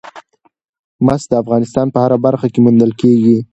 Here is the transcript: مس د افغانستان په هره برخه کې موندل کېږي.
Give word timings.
مس 1.05 1.21
د 1.29 1.33
افغانستان 1.43 1.87
په 1.93 1.97
هره 2.03 2.17
برخه 2.25 2.47
کې 2.53 2.59
موندل 2.65 2.91
کېږي. 3.01 3.37